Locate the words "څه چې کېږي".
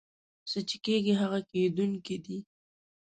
0.49-1.13